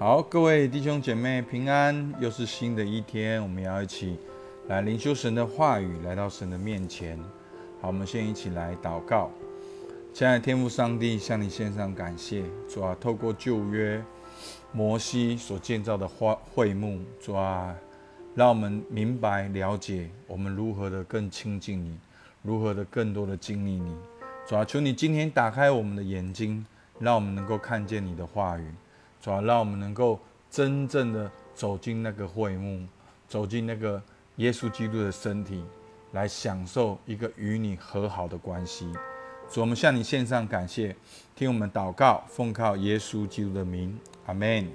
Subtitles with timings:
[0.00, 4.16] 好，各位弟兄姐妹平安，又是新的一天，我们要一起
[4.66, 7.18] 来灵修神的话语，来到神的面前。
[7.82, 9.30] 好，我们先一起来祷告。
[10.14, 14.02] 亲爱的天父上帝，向你献上感谢，主啊，透过旧约
[14.72, 17.76] 摩西所建造的花会幕，主啊，
[18.34, 21.98] 让我们明白了解我们如何的更亲近你，
[22.40, 23.94] 如何的更多的经历你。
[24.48, 26.64] 主啊，求你今天打开我们的眼睛，
[26.98, 28.64] 让我们能够看见你的话语。
[29.20, 30.18] 主啊，让我们能够
[30.50, 32.86] 真正的走进那个会幕，
[33.28, 34.02] 走进那个
[34.36, 35.62] 耶稣基督的身体，
[36.12, 38.90] 来享受一个与你和好的关系。
[39.50, 40.94] 主，我们向你献上感谢，
[41.34, 44.66] 听我们祷告，奉靠耶稣基督的名，阿门。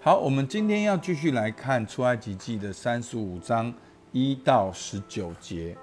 [0.00, 3.72] 好，我们今天要继续来看出埃及记的三十五章
[4.12, 5.76] 一到十九节。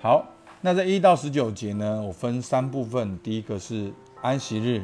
[0.00, 0.26] 好。
[0.64, 3.18] 那在一到十九节呢，我分三部分。
[3.18, 4.80] 第一个是安息日，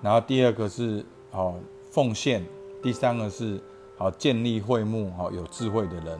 [0.00, 1.54] 然后第二个是好
[1.90, 2.44] 奉献，
[2.82, 3.60] 第三个是
[3.96, 6.18] 好建立会幕，好有智慧的人。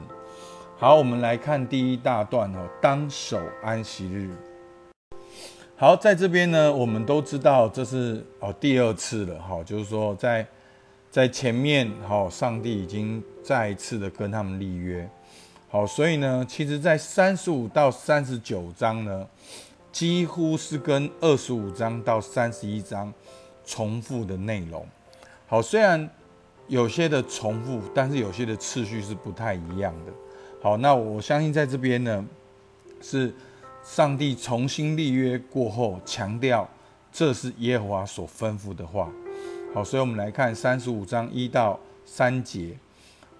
[0.77, 4.29] 好，我们来看第一大段哦，当守安息日。
[5.75, 10.45] 好，在这边呢，我们都知道这是哦第二次了，哈，就是说在
[11.09, 15.09] 在前面，好，上帝已经再一次的跟他们立约。
[15.69, 19.27] 好，所以呢，其实，在三十五到三十九章呢，
[19.91, 23.13] 几乎是跟二十五章到三十一章
[23.65, 24.85] 重复的内容。
[25.51, 26.09] 好，虽然
[26.69, 30.13] 有些的重复，但是有些的次序是不太一样的。
[30.61, 32.25] 好，那我相信在这边呢，
[33.01, 33.33] 是
[33.83, 36.65] 上帝重新立约过后，强调
[37.11, 39.11] 这是耶和华所吩咐的话。
[39.73, 42.77] 好，所以我们来看三十五章一到三节。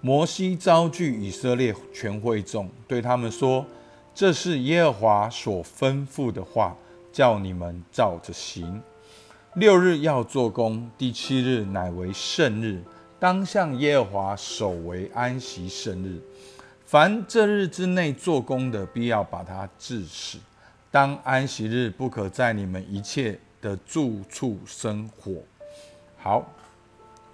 [0.02, 3.64] 摩西召聚以色列全会众，对他们说
[4.14, 6.76] ：“这是耶和华所吩咐的话，
[7.10, 8.82] 叫你们照着行。
[9.54, 12.82] 六日要做工，第七日乃为圣日，
[13.20, 16.18] 当向耶和华守为安息圣日。
[16.86, 20.38] 凡这日之内做工的，必要把它治死。
[20.90, 25.34] 当安息日不可在你们一切的住处生火。”
[26.18, 26.50] 好，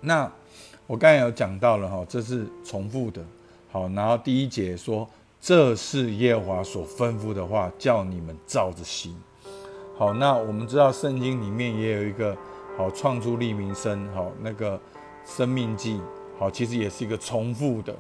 [0.01, 0.31] 那。
[0.89, 3.23] 我刚才有讲到了哈，这是重复的。
[3.71, 5.07] 好，然后第一节说，
[5.39, 9.15] 这是耶和华所吩咐的话，叫你们照着行。
[9.99, 12.37] 好，那我们知道圣经里面也有一个
[12.77, 14.81] 好创出利民生，好那个
[15.27, 16.01] 生命记，
[16.39, 17.93] 好其实也是一个重复的。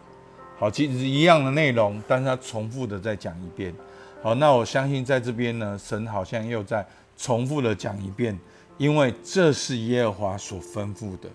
[0.61, 3.75] 好，其实一样的内容，但是它重复的再讲一遍。
[4.23, 6.87] 好，那我相信在这边呢，神好像又在
[7.17, 8.39] 重复的讲一遍，
[8.77, 11.29] 因为这是耶和华所吩咐的。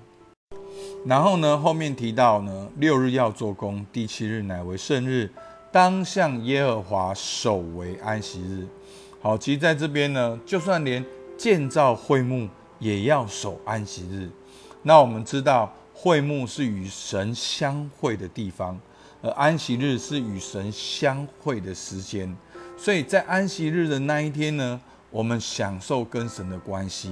[1.06, 5.30] 然后呢，后面提到呢，六日要做工，第七日乃为圣日，
[5.74, 8.66] 当向耶和华守为安息日。
[9.24, 11.02] 好，其实在这边呢，就算连
[11.38, 14.30] 建造会幕也要守安息日。
[14.82, 18.78] 那我们知道，会幕是与神相会的地方，
[19.22, 22.36] 而安息日是与神相会的时间。
[22.76, 27.10] 所以在安息日的那一天呢，我们享受跟神的关系，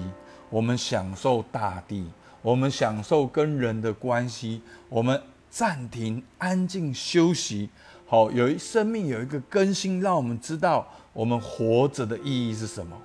[0.50, 2.06] 我们享受大地。
[2.42, 7.70] 我们享受跟人的关系，我们暂停、安静休息，
[8.12, 12.98] 好，有一生命有一个更新，让我们知道我们活着的意义是什么。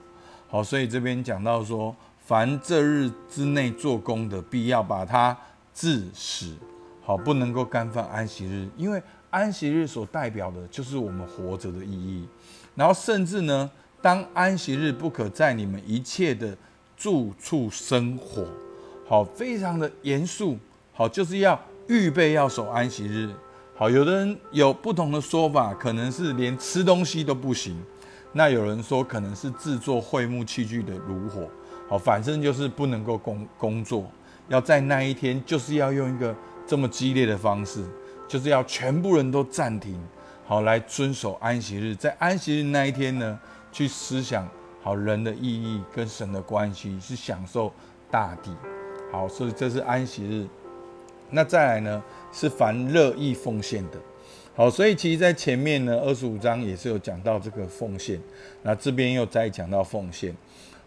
[0.49, 5.39] 好，所以这边讲到说，凡这日之内做工的，必要把它
[5.73, 6.53] 致死。
[7.05, 9.01] 好，不能够干犯安息日，因为
[9.31, 12.27] 安息日所代表的就是我们活着的意义。
[12.75, 13.71] 然后甚至呢，
[14.03, 16.59] 当安息日不可在你们一切的
[16.97, 18.45] 住处生活。
[19.09, 20.59] 好，非常的严肃。
[20.93, 21.57] 好，就是要
[21.87, 23.31] 预备要守安息日。
[23.79, 27.77] 好，有的人有不同的说法，可能是连吃东西都不行。
[28.33, 31.47] 那有人说可能是制作会幕器具的炉火。
[31.87, 34.11] 好，反正就是不能够工工作，
[34.49, 36.35] 要在那一天就是要用一个
[36.67, 37.85] 这么激烈的方式，
[38.27, 40.03] 就是要全部人都暂停，
[40.47, 41.95] 好来遵守安息日。
[41.95, 43.39] 在安息日那一天呢，
[43.71, 44.49] 去思想
[44.83, 47.71] 好人的意义跟神的关系，是享受
[48.11, 48.51] 大地。
[49.13, 50.47] 好，所以这是安息日。
[51.29, 52.03] 那再来呢，
[52.37, 53.93] 是凡乐意奉献的。
[54.55, 58.21] 好，所以其实，在前面呢，二十五章也是有讲到这个奉献。
[58.63, 60.35] 那这边又再讲到奉献。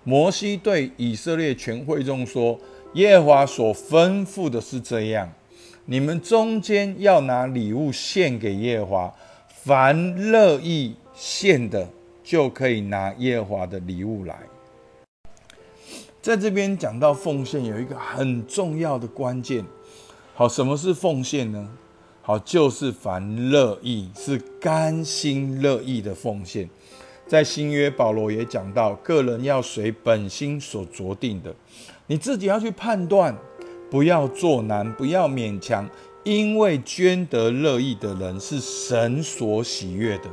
[0.03, 2.59] 摩西对以色列全会众说
[2.93, 5.31] ：“耶和华所吩咐的是这样，
[5.85, 9.15] 你们中间要拿礼物献给耶和华，
[9.47, 11.87] 凡乐意献的，
[12.23, 14.35] 就可以拿耶和华的礼物来。”
[16.21, 19.63] 在这边讲到奉献，有一个很重要的关键。
[20.39, 21.67] 好，什么是奉献呢？
[22.21, 26.69] 好，就是凡乐意，是甘心乐意的奉献。
[27.27, 31.53] 在新约，保罗也讲到，个人要随本心所酌定的。
[32.07, 33.37] 你自己要去判断，
[33.91, 35.85] 不要做难，不要勉强，
[36.23, 40.29] 因为捐得乐意的人是神所喜悦的。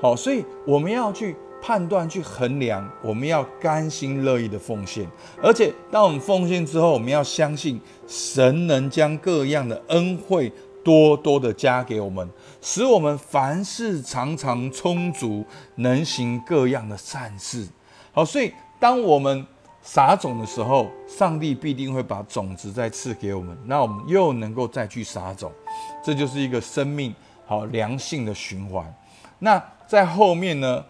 [0.00, 1.36] 好，所以我们要去
[1.66, 5.04] 判断、去衡量，我们要甘心乐意的奉献。
[5.42, 10.52] 而且，当我们奉献之后，我们要相信神能将各样的恩惠
[10.84, 12.30] 多多的加给我们，
[12.62, 17.66] 使我们凡事常常充足，能行各样的善事。
[18.12, 19.44] 好，所以当我们
[19.82, 25.50] 撒种的时候，上帝必定会把种子再赐给我们，那我们又能够再去撒种，
[26.04, 27.12] 这就是一个生命
[27.44, 28.94] 好良性的循环。
[29.40, 30.84] 那在后面呢，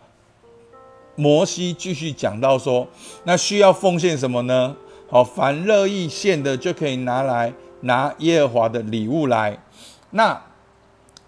[1.17, 2.87] 摩西继续讲到说，
[3.25, 4.77] 那需要奉献什么呢？
[5.09, 9.59] 好，凡乐意献的就可以拿来拿耶和华的礼物来。
[10.11, 10.43] 那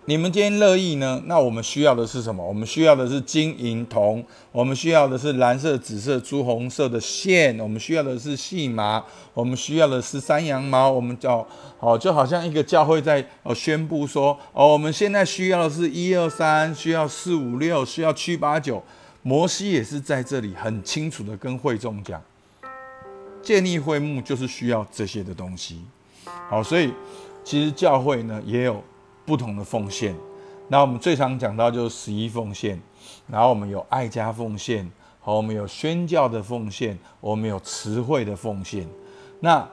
[0.05, 1.23] 你们今天乐意呢？
[1.27, 2.43] 那我们需要的是什么？
[2.43, 9.05] 我们需要的是金银铜，我们需要的是蓝色、紫色、朱红色的线，我们需要的是细麻，
[9.35, 10.91] 我们需要的是山羊毛。
[10.91, 11.47] 我们叫
[11.79, 18.83] 哦，就好像一个教会在哦宣布说哦，我们现在需要的是一二三，需要四五六，需要七八九。
[19.29, 22.19] 摩西也是在这里很清楚的跟会众讲，
[23.43, 25.85] 建立会幕就是需要这些的东西。
[26.49, 26.95] 好，所以
[27.45, 28.83] 其实教会呢也有。
[29.27, 30.17] 不同的奉献，
[30.69, 32.81] 那我们最常讲到就是十一奉献，
[33.27, 34.91] 然后我们有爱家奉献，
[35.21, 38.89] 好，我们有宣教的奉献，我们有词汇的奉献。
[39.41, 39.69] 那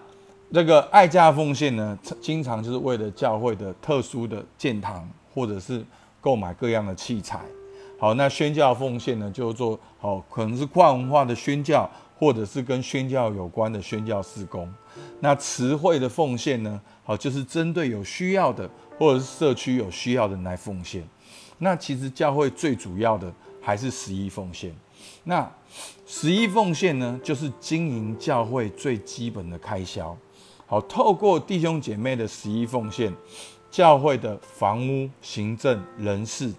[0.53, 5.81] 这个爱家奉献呢，经常就是为了教会的特殊的建堂，或者是
[6.19, 7.39] 购买各样的器材。
[7.97, 14.71] 好，那宣教奉献呢，就做好可能是跨文化的宣教，或者是跟宣教有关的宣教事工。
[15.19, 18.69] 那词汇的奉献呢，好，就是针对有需要的。
[18.97, 21.05] 或者是社区有需要的来奉献，
[21.57, 23.29] 那其实教会最主要的
[23.61, 24.73] 还是十一奉献。
[25.25, 25.51] 那
[26.07, 30.15] 十一奉献呢，就是经营教会最基本的开销。
[30.65, 33.13] 好，透过弟兄姐妹的十一奉献，
[33.69, 36.49] 教会的房屋、行政、人事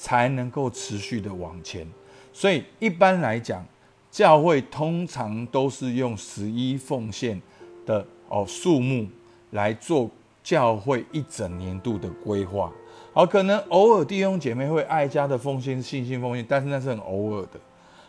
[0.00, 1.86] 才能够持续的往前。
[2.32, 3.62] 所以一般来讲，
[4.10, 7.40] 教会通常都是用十一奉献
[7.84, 9.06] 的哦数目
[9.50, 10.10] 来做。
[10.42, 12.72] 教会一整年度的规划，
[13.12, 17.60] 好，可能偶尔弟兄姐妹会爱家的奉献、信心奉献，但是那是很偶尔的，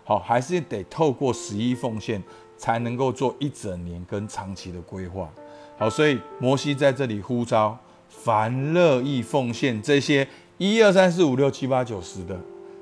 [0.05, 2.23] 好，还是得透过十一奉献
[2.57, 5.29] 才能够做一整年跟长期的规划，
[5.77, 7.77] 好，所以摩西在这里呼召，
[8.07, 10.25] 凡乐意奉献这些
[10.61, 12.39] 一二三四五六七八九十的，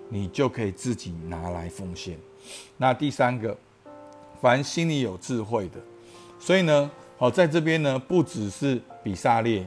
[0.10, 2.20] 你就可以自己拿来奉献。
[2.76, 3.56] 那第三个，
[4.42, 5.80] 凡心里有智慧的，
[6.38, 6.92] 所以呢。
[7.18, 9.66] 好，在这边呢，不只是比萨列，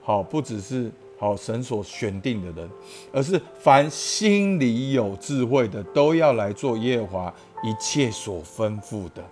[0.00, 2.70] 好，不只是好神所选定的人，
[3.12, 9.22] 而是凡心里有智慧的，都要来做耶和华一切所吩咐的。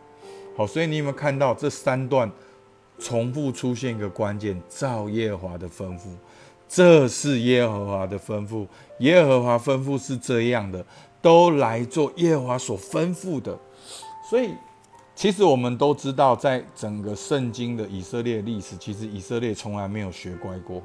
[0.57, 2.31] 好，所以你有没有看到这三段
[3.01, 4.61] 重复出现一个关键？
[4.69, 6.07] 照耶和华的吩咐，
[6.75, 8.67] 这是耶和华的吩咐，
[9.01, 10.83] 耶和华吩咐是这样的，
[11.21, 13.59] 都来做耶和华所吩咐的。
[14.31, 14.55] 所以。
[15.15, 20.83] 其实我们都知道，在整个圣经的以色列历史，其实以色列从来没有学乖过。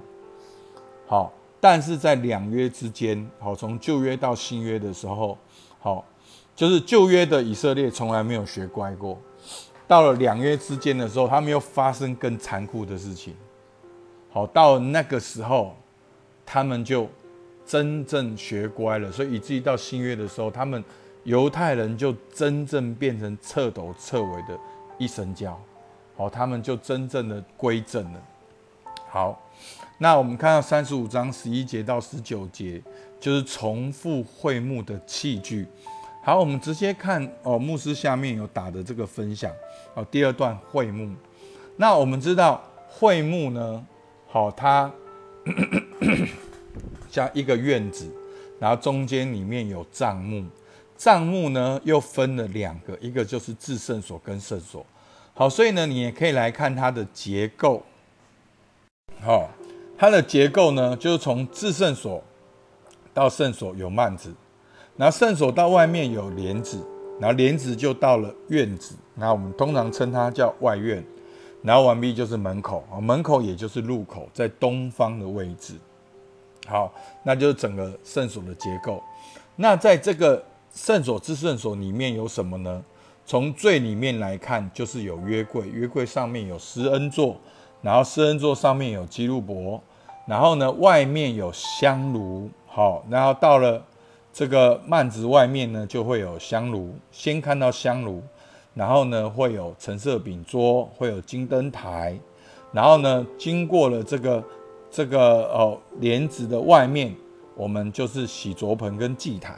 [1.08, 1.32] 好，
[1.62, 5.38] 但是在两约之间，好，从旧约到新约的时候，
[5.80, 6.04] 好，
[6.54, 9.18] 就是旧约的以色列从来没有学乖过。
[9.88, 13.34] 到了两约之间的时候，他们又发生更残酷的事情。
[14.38, 15.76] 好，到那个时候，
[16.46, 17.10] 他们就
[17.66, 19.12] 真正学乖了。
[19.12, 20.84] 所以以至于到新约的时候，他们。
[21.24, 24.58] 犹太人就真正变成彻头彻尾的
[24.98, 25.60] 一神教，
[26.16, 28.22] 好，他们就真正的归正了。
[29.10, 29.38] 好，
[29.98, 32.82] 那我们看到三十五章十一节到十九节，
[33.20, 35.68] 就是重复会幕的器具。
[36.24, 39.52] 好，我们直接看哦，牧师下面有打的这个分享
[39.96, 41.14] 哦，第二段会幕。
[41.76, 43.86] 那我们知道会幕呢，
[44.28, 44.92] 好，它
[47.10, 48.06] 像一个院子，
[48.60, 50.46] 然后中间里面有帐幕。
[50.98, 54.86] 帐幕呢，又分了两个，一个就是至圣所跟圣所。
[55.34, 57.84] 好，所以呢，你也可以来看它的结构。
[59.22, 59.50] 好，
[59.98, 62.24] 它的结构呢，就是从至圣所
[63.14, 64.34] 到圣所有幔子，
[64.96, 66.84] 然后圣所到外面有帘子，
[67.20, 71.04] 然后帘子就到了院子，然后我们通常称它叫外院，
[71.62, 75.76] 然后完毕就是门口啊，门口也就是入口，在东方的位置。
[76.68, 79.02] 好，那就是整个圣所的结构。
[79.56, 82.84] 那在这个圣所之圣所里面有什么呢？
[83.26, 87.36] 从最里面来看，就是有约柜，约柜上面有施恩座，
[87.82, 89.82] 然后施恩座上面有基路伯，
[90.26, 93.84] 然后呢，外面有香炉，好，然后到了
[94.32, 98.24] 这个幔子外面呢，就会有香炉，先看到香炉，
[98.78, 102.16] 然后呢，会有橙色饼桌，会有金灯台，
[102.72, 104.44] 然后呢，经过了这个
[104.92, 107.16] 这个哦帘子的外面，
[107.56, 109.58] 我们就是洗濯盆跟祭坛。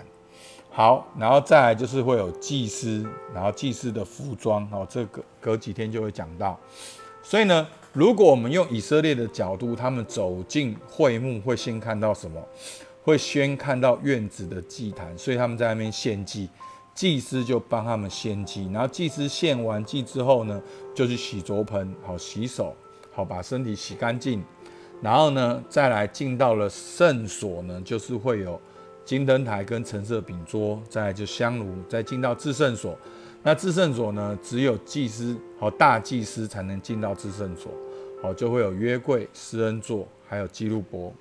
[0.72, 6.58] 好，然后再来就是会有祭司，然后祭司的服装，哦，这个隔几天就会讲到。
[7.22, 12.42] 所以呢，如果我们用以色列的角度，他们走进会幕会先看到什么？
[13.04, 16.48] 会先看到院子的祭坛，所以他们在那边献祭，
[16.94, 18.70] 祭司就帮他们献祭。
[18.72, 20.62] 然后祭司献完祭之后呢，
[20.94, 22.76] 就去洗濯盆，好洗手，
[23.12, 24.44] 好把身体洗干净。
[25.02, 28.60] 然后呢，再来进到了圣所呢，就是会有。
[29.06, 32.96] 金灯台跟橙色饼桌，再就香炉，再进到至圣所。
[33.42, 37.72] 那至圣所呢，只有祭司和大祭司才能进到至圣所。
[38.22, 41.12] 好，就会有约柜、施恩座，还有基路伯。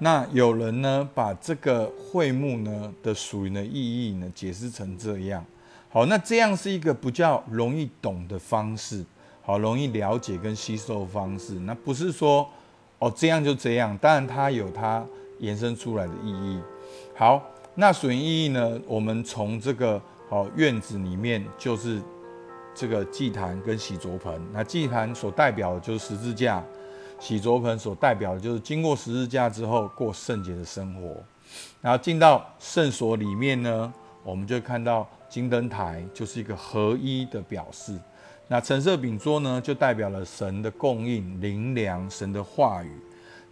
[0.00, 5.44] 那有人呢，把这个会幕呢的属灵的意义呢，解释成这样。
[5.88, 9.04] 好，那这样是一个比较容易懂的方式，
[9.42, 11.54] 好，容易了解跟吸收方式。
[11.60, 12.48] 那不是说
[12.98, 15.06] 哦这样就这样，当然它有它。
[15.40, 16.60] 延伸出来的意义，
[17.16, 17.42] 好，
[17.74, 18.78] 那属灵意义呢？
[18.86, 21.98] 我们从这个好院子里面，就是
[22.74, 24.38] 这个祭坛跟洗濯盆。
[24.52, 26.62] 那祭坛所代表的就是十字架，
[27.20, 31.16] 洗濯盆所代表的就是经过十字架之后过圣洁的生活。
[31.80, 33.92] 然后进到圣所里面呢，
[34.24, 37.96] 我们就看到金灯台就是一个合一的表示。
[38.48, 42.90] 那橙色饼桌呢，就代表了神的供应、灵粮、神的话语。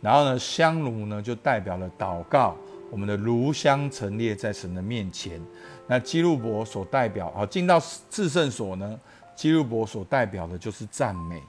[0.01, 2.57] 然后呢，香炉呢就代表了祷告，
[2.91, 5.41] 我们的炉香陈列在神的面前。
[5.87, 8.99] 那基路伯所代表，好进到至圣所呢，
[9.35, 11.43] 基路伯所代表的就是赞美。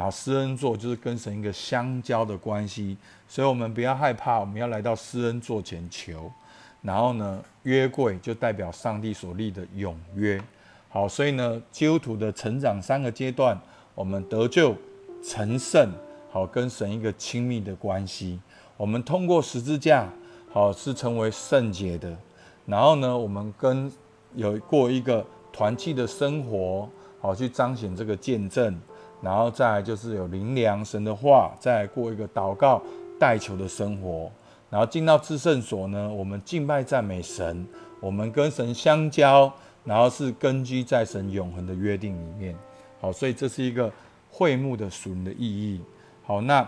[0.00, 2.96] 然后施恩座就是跟神一个相交的关系，
[3.28, 6.32] 所以我们不要害怕，我们要来到施恩座前求。
[6.80, 10.42] 然后呢，约柜就代表上帝所立的永约。
[10.88, 13.54] 好，所以呢，基督徒的成长三个阶段，
[13.94, 14.74] 我们得救
[15.22, 15.92] 成圣。
[16.30, 18.40] 好，跟神一个亲密的关系。
[18.78, 20.08] 我们通过十字架，
[20.50, 22.16] 好是成为圣洁的。
[22.64, 23.92] 然后呢，我们跟
[24.34, 26.88] 有过一个团契的生活，
[27.20, 28.80] 好去彰显这个见证。
[29.22, 32.82] 然后再来就是有灵粮神的话，再过一个祷告
[33.18, 34.30] 代求的生活。
[34.70, 37.66] 然后进到至圣所呢，我们敬拜赞美神，
[38.00, 39.52] 我们跟神相交，
[39.84, 42.54] 然后是根基在神永恒的约定里面。
[43.00, 43.92] 好，所以这是一个
[44.30, 45.80] 会幕的属灵的意义。
[46.22, 46.66] 好，那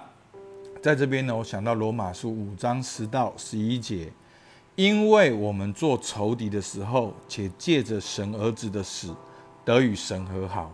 [0.83, 4.13] 在这边呢，我想到罗马书五章十到十一节，
[4.75, 9.15] 因为我们做仇敌的时候，且借着神儿子的死
[9.65, 10.73] 得与神和好，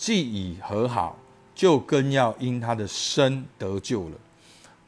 [0.00, 1.14] 既已和好，
[1.54, 4.16] 就更要因他的生得救了。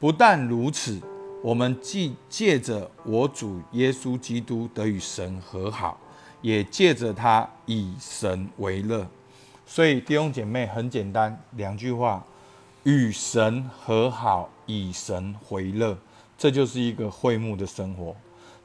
[0.00, 0.98] 不但如此，
[1.42, 6.00] 我们既借着我主耶稣基督得与神和好，
[6.40, 9.06] 也借着他以神为乐。
[9.66, 12.24] 所以弟兄姐妹，很简单，两句话。
[12.84, 15.96] 与神和好，以神回乐，
[16.38, 18.16] 这就是一个会幕的生活，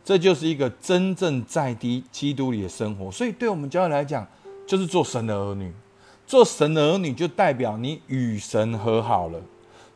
[0.03, 3.11] 这就是一个真正在低基督里的生活。
[3.11, 4.25] 所以，对我们教会来讲，
[4.65, 5.71] 就是做神的儿女。
[6.27, 9.39] 做神儿女，就代表你与神和好了；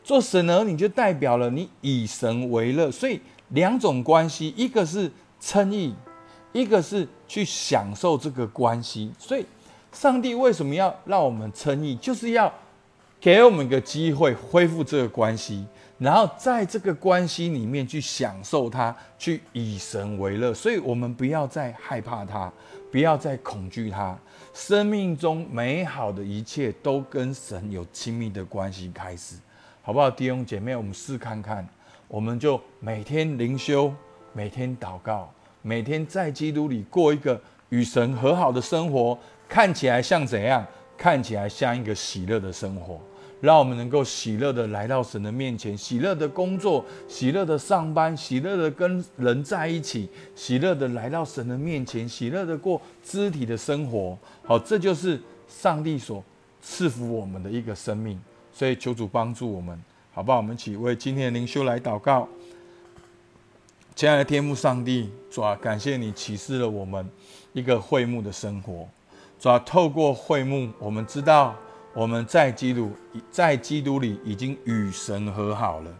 [0.02, 2.90] 做神儿女，就代表了你以神为乐。
[2.90, 3.20] 所以，
[3.50, 5.94] 两种关系，一个是称义，
[6.52, 9.12] 一个是去享受这个关系。
[9.18, 9.46] 所以，
[9.92, 11.94] 上帝为什么要让我们称义？
[11.94, 12.52] 就是要。
[13.20, 15.64] 给我们一个机会恢复这个关系，
[16.02, 20.52] 然后在这个关系里面去享受它，去以神为乐。
[20.52, 22.52] 所以，我们不要再害怕它，
[22.90, 24.18] 不要再恐惧它。
[24.52, 29.36] 生命中美好的一切都跟神有亲密的关系开始，
[29.80, 30.10] 好不好？
[30.10, 31.64] 弟兄姐妹，我们试看看，
[32.08, 33.94] 我们就每天灵修，
[34.32, 35.32] 每天祷告，
[35.62, 39.16] 每天在基督里过一个与神和好的生活，
[39.48, 40.66] 看起来像怎样？
[40.98, 43.00] 看起来像一个喜乐的生活。
[43.42, 54.16] 让我们能够喜乐的来到神的面前，喜乐的工作，喜乐的上班，喜乐的跟人在一起，喜乐的来到神的面前，喜乐的过肢体的生活。
[54.44, 56.22] 好，这就是上帝所
[56.62, 58.16] 赐福我们的一个生命。
[58.52, 59.76] 所以求主帮助我们，
[60.12, 60.36] 好不好？
[60.36, 62.28] 我们一起为今天的灵修来祷告。
[63.96, 67.04] 亲爱的天父上帝，主啊，感谢你启示了我们
[67.52, 68.88] 一个会幕的生活。
[69.40, 71.56] 主啊，透过会幕，我们知道。
[71.94, 72.90] 我们在基督
[73.30, 75.90] 在基督里已经与神和好了。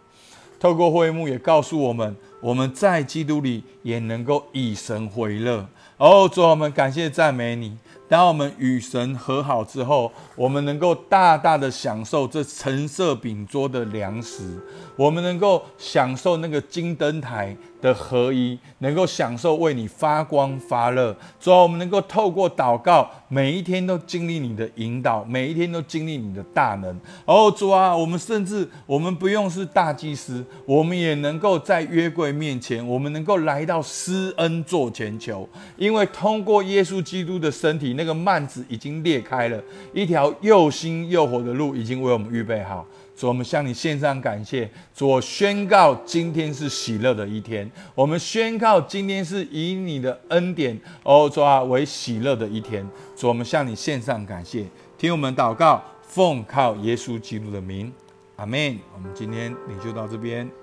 [0.59, 5.67] 透过会幕也告诉我们，我们在基督里也能够以神回乐。
[5.97, 7.77] 哦，主，我们感谢赞美你。
[8.07, 14.57] 当我们与神和好之后，我们能够大大的享受这橙色饼桌的粮食，
[14.95, 21.13] 我们能够享受那个金灯台的合一，能够享受为你发光发热。
[21.37, 26.97] 主啊，我们能够透过祷告，每一天都经历你的引导，每一天都经历你的大能。
[27.25, 39.61] 哦，主啊，我们甚至我们不用是大祭司，我们也能够在约柜面前，我们能够来到施恩座前求，因为通过耶稣基督的身体，那个幔子已经裂开了，
[39.93, 42.87] 一条又新又活的路已经为我们预备好。
[43.15, 44.69] 主，我们向你献上感谢。
[44.93, 47.69] 主，我宣告今天是喜乐的一天。
[47.93, 52.87] 我们宣告今天是以你的恩典，哦，主啊，为喜乐的一天。
[53.15, 54.65] 主，我们向你献上感谢。
[54.97, 57.91] 听我们祷告，奉靠耶稣基督的名，
[58.37, 58.79] 阿门。
[58.95, 60.62] 我们今天领袖到这边。